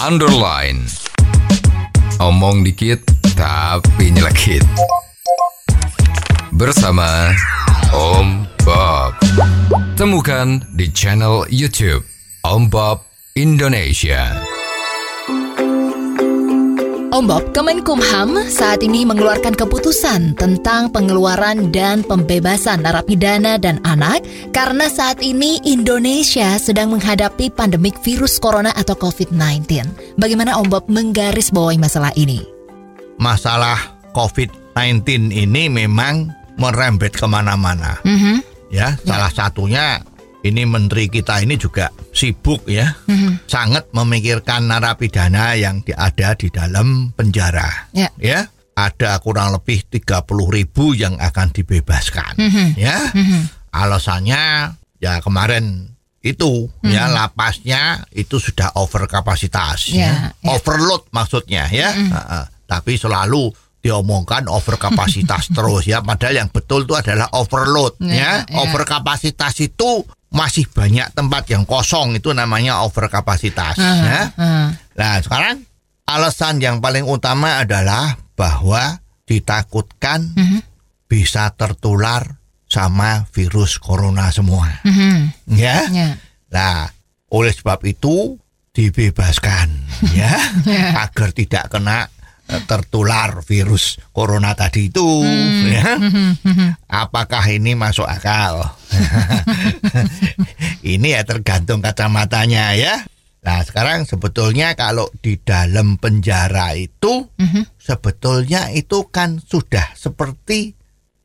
underline. 0.00 0.84
Omong 2.20 2.64
dikit 2.64 3.04
tapi 3.36 4.12
nyelekit. 4.12 4.64
Bersama 6.52 7.32
Om 7.92 8.48
Bob. 8.64 9.12
Temukan 9.96 10.64
di 10.72 10.88
channel 10.92 11.44
YouTube 11.52 12.04
Om 12.44 12.68
Bob 12.72 13.04
Indonesia. 13.36 14.55
Om 17.16 17.24
Bob, 17.24 17.48
Kemenkumham 17.56 18.44
saat 18.44 18.84
ini 18.84 19.08
mengeluarkan 19.08 19.56
keputusan 19.56 20.36
tentang 20.36 20.92
pengeluaran 20.92 21.72
dan 21.72 22.04
pembebasan 22.04 22.84
narapidana 22.84 23.56
dan 23.56 23.80
anak 23.88 24.20
karena 24.52 24.84
saat 24.92 25.24
ini 25.24 25.56
Indonesia 25.64 26.60
sedang 26.60 26.92
menghadapi 26.92 27.48
pandemik 27.48 27.96
virus 28.04 28.36
corona 28.36 28.68
atau 28.76 28.92
COVID-19. 29.00 29.64
Bagaimana 30.20 30.60
Om 30.60 30.68
Bob 30.68 30.92
menggarisbawahi 30.92 31.80
masalah 31.80 32.12
ini? 32.20 32.44
masalah 33.16 33.96
COVID-19 34.12 35.32
ini 35.32 35.72
memang 35.72 36.28
merembet 36.60 37.16
ke 37.16 37.24
mana-mana. 37.24 37.96
Mhm. 38.04 38.44
Ya, 38.68 38.92
salah 39.08 39.32
satunya 39.32 40.04
ini 40.46 40.62
menteri 40.62 41.06
kita 41.06 41.42
ini 41.42 41.54
juga 41.54 41.90
sibuk 42.10 42.64
ya, 42.66 42.94
Mhm. 43.06 43.44
sangat 43.44 43.90
memikirkan 43.90 44.66
narapidana 44.66 45.52
yang 45.54 45.82
ada 45.92 46.32
di 46.32 46.48
dalam 46.48 47.10
penjara. 47.12 47.90
Ya. 47.90 48.08
Ya, 48.16 48.46
ada 48.72 49.18
kurang 49.18 49.50
lebih 49.52 49.82
30 49.88 50.22
ribu 50.48 50.92
yang 50.92 51.16
akan 51.16 51.50
dibebaskan. 51.50 52.38
Mhm. 52.38 52.66
Ya, 52.76 52.96
alasannya 53.72 54.72
ya 54.96 55.20
kemarin 55.20 55.92
itu 56.24 56.66
ya 56.82 57.06
lapasnya 57.06 58.02
itu 58.10 58.42
sudah 58.42 58.74
over 58.74 59.06
kapasitas 59.06 59.92
Ya, 59.94 60.10
ya, 60.10 60.12
ya. 60.42 60.48
overload 60.58 61.06
maksudnya 61.14 61.70
ya 61.70 61.94
Heeh. 61.94 62.44
tapi 62.66 62.98
selalu 62.98 63.54
diomongkan 63.78 64.50
over 64.50 64.74
kapasitas 64.74 65.46
terus 65.56 65.86
ya 65.86 66.02
padahal 66.02 66.42
yang 66.42 66.50
betul 66.50 66.82
itu 66.82 66.98
adalah 66.98 67.30
overload 67.30 67.94
Ya, 68.02 68.10
ya, 68.10 68.30
ya. 68.42 68.58
over 68.58 68.82
kapasitas 68.82 69.54
itu 69.62 70.02
masih 70.36 70.68
banyak 70.68 71.08
tempat 71.10 71.48
yang 71.48 71.64
kosong 71.64 72.12
itu 72.14 72.28
namanya 72.30 72.84
over 72.84 73.08
kapasitas 73.08 73.80
ya 73.80 74.28
Ah, 74.36 74.68
Nah, 74.92 75.14
sekarang 75.18 75.64
alasan 76.04 76.60
yang 76.60 76.78
paling 76.78 77.02
utama 77.02 77.58
adalah 77.58 78.14
bahwa 78.36 79.00
ditakutkan 79.24 80.28
Mhm. 80.32 80.60
bisa 81.06 81.48
tertular 81.50 82.36
sama 82.66 83.24
virus 83.30 83.78
corona 83.78 84.28
semua. 84.28 84.68
mhm. 84.82 85.32
Ya. 85.50 85.88
Ya. 85.88 86.08
Nah, 86.46 86.90
oleh 87.28 87.50
sebab 87.50 87.80
itu 87.82 88.36
dibebaskan 88.70 89.72
ya 90.18 90.36
Ya. 90.62 91.00
agar 91.02 91.32
tidak 91.32 91.72
kena 91.72 92.06
eh, 92.46 92.62
tertular 92.62 93.42
virus 93.42 93.98
corona 94.10 94.54
tadi 94.54 94.86
itu 94.86 95.26
ya. 95.66 95.98
Apakah 96.86 97.42
ini 97.48 97.74
masuk 97.74 98.06
akal? 98.06 98.62
ini 100.96 101.08
ya 101.14 101.22
tergantung 101.26 101.82
kacamatanya 101.82 102.74
ya. 102.76 102.94
Nah, 103.46 103.62
sekarang 103.62 104.02
sebetulnya 104.10 104.74
kalau 104.74 105.06
di 105.22 105.38
dalam 105.38 106.02
penjara 106.02 106.74
itu 106.74 107.30
Mhm. 107.38 107.78
sebetulnya 107.78 108.74
itu 108.74 109.06
kan 109.14 109.38
sudah 109.38 109.94
seperti 109.94 110.74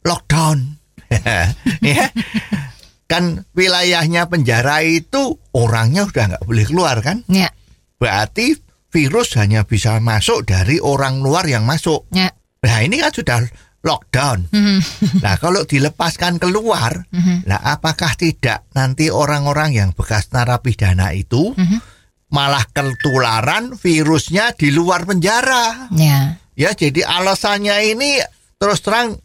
lockdown. 0.06 0.78
ya. 1.82 2.14
Kan 3.10 3.44
wilayahnya 3.58 4.30
penjara 4.30 4.86
itu 4.86 5.36
orangnya 5.52 6.06
sudah 6.08 6.38
nggak 6.38 6.46
boleh 6.46 6.66
keluar 6.70 6.96
kan? 7.02 7.26
Ya. 7.28 7.50
Berarti 7.98 8.56
virus 8.94 9.34
hanya 9.36 9.66
bisa 9.66 9.98
masuk 10.00 10.46
dari 10.46 10.78
orang 10.78 11.20
luar 11.26 11.50
yang 11.50 11.66
masuk. 11.66 12.06
Ya. 12.14 12.32
Nah 12.62 12.78
ini 12.86 13.02
kan 13.02 13.10
sudah 13.12 13.42
lockdown. 13.82 14.46
Mhm. 14.54 14.78
Nah 15.26 15.36
kalau 15.42 15.66
dilepaskan 15.66 16.38
keluar, 16.38 17.06
Mhm. 17.10 17.50
nah 17.50 17.60
apakah 17.66 18.14
tidak 18.14 18.70
nanti 18.78 19.10
orang-orang 19.10 19.74
yang 19.74 19.90
bekas 19.92 20.30
narapidana 20.30 21.18
itu 21.18 21.58
Mhm. 21.58 21.82
malah 22.30 22.64
ketularan 22.70 23.74
virusnya 23.76 24.54
di 24.54 24.70
luar 24.70 25.10
penjara? 25.10 25.90
Ya. 25.98 26.38
Ya 26.54 26.78
jadi 26.78 27.10
alasannya 27.10 27.98
ini 27.98 28.22
terus 28.62 28.86
terang 28.86 29.18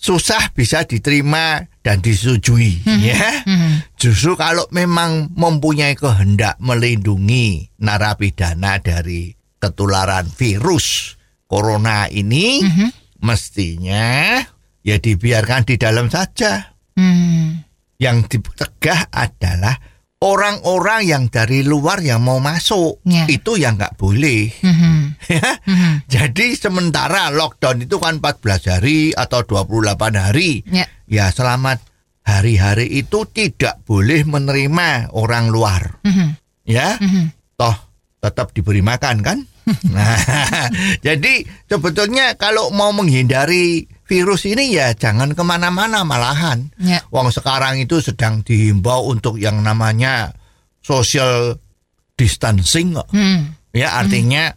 susah 0.00 0.54
bisa 0.56 0.86
diterima 0.88 1.66
dan 1.82 2.00
disetujui 2.00 2.86
ya. 2.86 3.44
Mhm. 3.44 3.98
Justru 4.00 4.38
kalau 4.38 4.64
memang 4.70 5.28
mempunyai 5.34 5.98
kehendak 5.98 6.56
melindungi 6.62 7.68
narapidana 7.82 8.80
dari 8.80 9.34
ketularan 9.60 10.24
virus 10.30 11.18
corona 11.44 12.06
ini 12.08 12.62
Mhm. 12.64 12.88
Mestinya 13.20 14.40
ya 14.80 14.96
dibiarkan 14.96 15.64
di 15.64 15.76
dalam 15.76 16.08
saja. 16.08 16.76
Hmm. 16.96 17.62
Yang 18.00 18.40
dicegah 18.40 19.12
adalah 19.12 19.76
orang-orang 20.20 21.00
yang 21.04 21.24
dari 21.28 21.64
luar 21.64 22.00
yang 22.00 22.20
mau 22.20 22.40
masuk 22.40 23.00
Ya. 23.04 23.24
itu 23.28 23.56
yang 23.56 23.76
nggak 23.76 23.96
boleh. 23.96 24.52
Mhm. 24.60 25.16
ya. 25.32 25.50
Mhm. 25.64 25.92
Jadi 26.08 26.46
sementara 26.56 27.32
lockdown 27.32 27.84
itu 27.84 27.96
kan 27.96 28.20
14 28.20 28.68
hari 28.68 29.12
atau 29.16 29.44
28 29.44 30.16
hari. 30.16 30.64
Ya. 30.68 30.84
Ya 31.08 31.28
selama 31.32 31.76
hari-hari 32.20 33.00
itu 33.00 33.24
tidak 33.32 33.80
boleh 33.84 34.24
menerima 34.24 35.12
orang 35.16 35.48
luar. 35.48 36.00
Mhm. 36.04 36.36
Ya, 36.68 37.00
Mhm. 37.00 37.32
toh 37.56 37.74
tetap 38.20 38.52
diberi 38.52 38.84
makan 38.84 39.24
kan? 39.24 39.38
Nah, 39.90 40.16
jadi 41.06 41.44
sebetulnya 41.66 42.34
kalau 42.34 42.72
mau 42.72 42.90
menghindari 42.90 43.86
virus 44.04 44.42
ini 44.44 44.74
ya 44.74 44.90
jangan 44.92 45.32
ke 45.32 45.42
mana-mana 45.46 46.02
malahan. 46.02 46.72
Ya. 46.82 47.00
Wong 47.14 47.30
sekarang 47.30 47.78
itu 47.78 48.02
sedang 48.02 48.42
dihimbau 48.42 49.06
untuk 49.06 49.38
yang 49.38 49.62
namanya 49.62 50.34
social 50.82 51.56
distancing. 52.18 52.98
kok. 52.98 53.08
Hmm. 53.14 53.54
Ya 53.70 53.94
artinya 53.96 54.50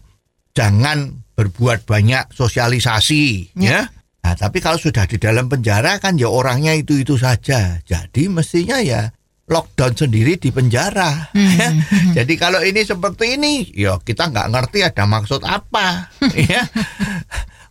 jangan 0.57 1.21
berbuat 1.37 1.85
banyak 1.85 2.33
sosialisasi 2.33 3.53
Ya. 3.61 3.69
ya. 3.69 3.81
Nah, 4.23 4.39
tapi 4.39 4.63
kalau 4.63 4.79
sudah 4.79 5.03
di 5.03 5.19
dalam 5.19 5.51
penjara 5.51 5.99
kan 5.99 6.15
ya 6.15 6.31
orangnya 6.31 6.71
itu-itu 6.71 7.19
saja. 7.19 7.83
Jadi 7.83 8.31
mestinya 8.31 8.79
ya 8.79 9.11
lockdown 9.43 9.93
sendiri 9.93 10.39
di 10.39 10.49
penjara. 10.49 11.29
ya. 11.35 11.69
Jadi 12.15 12.33
kalau 12.39 12.63
ini 12.63 12.81
seperti 12.81 13.35
ini, 13.35 13.67
ya 13.75 13.99
kita 13.99 14.31
nggak 14.31 14.49
ngerti 14.49 14.79
ada 14.87 15.03
maksud 15.03 15.43
apa. 15.43 16.07
ya. 16.51 16.63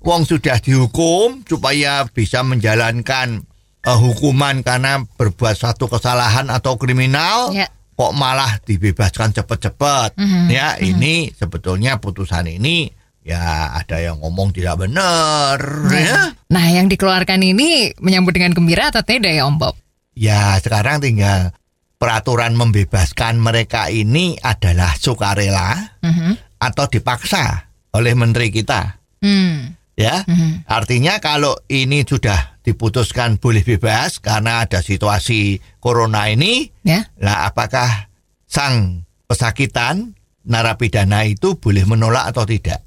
Wong 0.02 0.26
sudah 0.26 0.58
dihukum 0.58 1.46
supaya 1.46 2.04
bisa 2.10 2.42
menjalankan 2.42 3.46
eh, 3.86 3.98
hukuman 3.98 4.60
karena 4.60 5.00
berbuat 5.06 5.54
satu 5.54 5.86
kesalahan 5.86 6.50
atau 6.50 6.74
kriminal 6.74 7.54
Ya. 7.54 7.70
kok 7.94 8.12
malah 8.12 8.58
dibebaskan 8.66 9.30
cepat-cepat. 9.32 10.18
Mhm. 10.18 10.50
Ya, 10.50 10.74
ini 10.82 11.30
sebetulnya 11.32 12.02
putusan 12.02 12.50
ini 12.50 12.90
ya 13.22 13.70
ada 13.78 14.02
yang 14.02 14.18
ngomong 14.18 14.50
tidak 14.50 14.82
benar 14.82 15.54
ya. 15.94 16.34
Nah, 16.50 16.66
yang 16.74 16.90
dikeluarkan 16.90 17.38
ini 17.38 17.94
menyambut 18.02 18.34
dengan 18.34 18.50
gembira 18.50 18.90
atau 18.90 19.06
tidak 19.06 19.30
ya 19.30 19.46
Om 19.46 19.56
Bob? 19.62 19.78
Ya, 20.12 20.58
sekarang 20.58 20.98
tinggal 21.00 21.54
peraturan 22.02 22.58
membebaskan 22.58 23.38
mereka 23.38 23.86
ini 23.86 24.34
adalah 24.42 24.90
sukarela 24.98 26.02
Mhm. 26.02 26.58
atau 26.58 26.90
dipaksa 26.90 27.70
oleh 27.94 28.18
menteri 28.18 28.50
kita. 28.50 28.98
Hmm. 29.22 29.78
Ya, 29.94 30.26
Mhm. 30.26 30.66
artinya 30.66 31.22
kalau 31.22 31.54
ini 31.70 32.02
sudah 32.02 32.58
diputuskan 32.66 33.38
boleh 33.38 33.62
bebas 33.62 34.18
karena 34.18 34.66
ada 34.66 34.82
situasi 34.82 35.62
corona 35.78 36.26
ini, 36.26 36.74
Ya. 36.82 37.06
lah 37.22 37.46
apakah 37.46 38.10
sang 38.50 39.06
pesakitan 39.30 40.18
narapidana 40.42 41.22
itu 41.22 41.54
boleh 41.54 41.86
menolak 41.86 42.34
atau 42.34 42.42
tidak? 42.42 42.82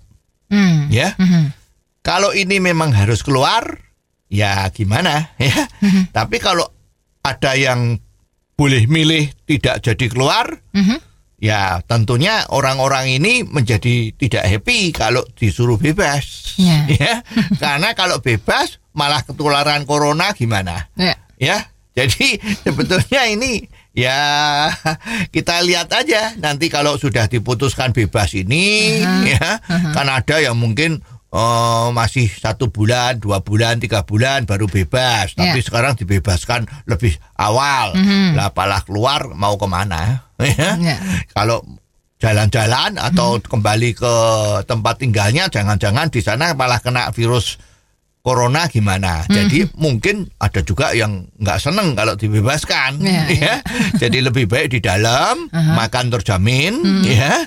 Hmm. 0.52 0.92
Ya, 0.92 1.16
Mhm. 1.16 1.56
kalau 2.04 2.36
ini 2.36 2.60
memang 2.60 2.92
harus 2.92 3.24
keluar, 3.24 3.80
ya 4.28 4.68
gimana 4.76 5.32
ya? 5.40 5.72
Tapi 6.12 6.36
kalau 6.44 6.68
ada 7.24 7.56
yang 7.56 8.04
boleh 8.56 8.88
milih 8.88 9.32
tidak 9.44 9.84
jadi 9.84 10.06
keluar, 10.08 10.64
Mhm. 10.72 10.98
ya 11.38 11.84
tentunya 11.84 12.48
orang-orang 12.50 13.20
ini 13.20 13.44
menjadi 13.44 14.16
tidak 14.16 14.48
happy 14.48 14.96
kalau 14.96 15.24
disuruh 15.36 15.76
bebas. 15.76 16.56
Ya. 16.56 16.88
Ya, 16.96 17.14
karena 17.60 17.92
kalau 17.92 18.24
bebas 18.24 18.80
malah 18.96 19.20
ketularan 19.28 19.84
corona 19.84 20.32
gimana? 20.32 20.88
Ya. 20.96 21.20
Ya, 21.36 21.68
jadi 21.92 22.40
sebetulnya 22.64 23.28
ini 23.28 23.68
ya 23.92 24.16
kita 25.32 25.64
lihat 25.64 25.88
aja 25.92 26.36
nanti 26.36 26.68
kalau 26.68 26.96
sudah 26.96 27.28
diputuskan 27.28 27.92
bebas 27.92 28.36
ini 28.36 29.00
ya 29.24 29.60
kan 29.96 30.08
ada 30.08 30.40
yang 30.40 30.56
mungkin 30.56 31.00
eh, 31.36 31.88
masih 31.92 32.32
satu 32.32 32.72
bulan, 32.72 33.20
dua 33.20 33.44
bulan, 33.44 33.78
tiga 33.78 34.08
bulan 34.08 34.48
baru 34.48 34.66
bebas. 34.66 35.36
Tapi 35.36 35.60
Ya. 35.60 35.66
sekarang 35.66 36.00
dibebaskan 36.00 36.64
lebih 36.88 37.20
awal. 37.36 37.92
Lah 38.32 38.48
apalah 38.50 38.82
keluar 38.88 39.28
mau 39.36 39.60
ke 39.60 39.68
mana? 39.68 40.24
Ya. 40.40 40.76
Ya. 40.76 40.98
Kalau 41.32 41.64
jalan-jalan 42.20 42.96
atau 42.96 43.40
kembali 43.40 43.92
ke 43.94 44.14
tempat 44.66 45.00
tinggalnya 45.00 45.48
jangan-jangan 45.48 46.08
di 46.12 46.20
sana 46.20 46.52
malah 46.56 46.80
kena 46.80 47.12
virus 47.12 47.60
corona 48.20 48.66
gimana. 48.66 49.24
Jadi 49.30 49.70
mungkin 49.78 50.26
ada 50.42 50.60
juga 50.60 50.92
yang 50.92 51.30
nggak 51.38 51.60
seneng 51.62 51.94
kalau 51.94 52.18
dibebaskan 52.18 52.98
Ya, 53.00 53.24
ya. 53.46 53.56
Jadi 53.96 54.26
lebih 54.26 54.50
baik 54.50 54.74
di 54.74 54.80
dalam 54.82 55.46
makan 55.54 56.10
terjamin 56.10 56.74
ya. 57.06 57.46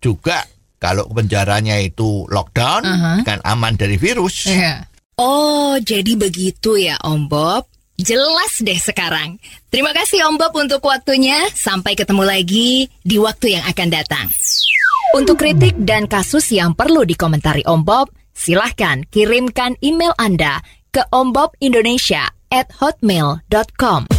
Juga 0.00 0.40
kalau 0.76 1.08
penjaranya 1.08 1.80
itu 1.80 2.28
lockdown 2.28 2.84
kan 3.24 3.38
aman 3.42 3.74
dari 3.74 3.96
virus. 3.96 4.48
Iya. 4.48 4.86
Oh, 5.16 5.80
jadi 5.80 6.12
begitu 6.12 6.76
ya 6.76 7.00
Om 7.00 7.32
Bob. 7.32 7.64
Jelas 7.96 8.60
deh 8.60 8.76
sekarang. 8.76 9.40
Terima 9.72 9.96
kasih 9.96 10.28
Om 10.28 10.36
Bob 10.36 10.52
untuk 10.60 10.84
waktunya. 10.84 11.48
Sampai 11.56 11.96
ketemu 11.96 12.28
lagi 12.28 12.92
di 13.00 13.16
waktu 13.16 13.56
yang 13.56 13.64
akan 13.64 13.88
datang. 13.88 14.28
Untuk 15.16 15.40
kritik 15.40 15.72
dan 15.80 16.04
kasus 16.04 16.52
yang 16.52 16.76
perlu 16.76 17.08
dikomentari 17.08 17.64
Om 17.64 17.88
Bob, 17.88 18.12
silahkan 18.36 19.00
kirimkan 19.08 19.80
email 19.80 20.12
Anda 20.20 20.60
ke 20.92 21.00
ombobindonesia 21.08 22.28
at 22.52 22.68
hotmail.com. 22.76 24.12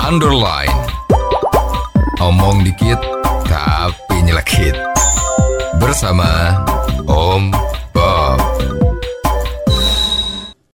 Underline. 0.00 0.76
Omong 2.20 2.64
dikit 2.64 3.00
tapi 3.44 4.11
nyelekit. 4.32 4.76
Bersama 5.80 6.64
Om 7.06 7.52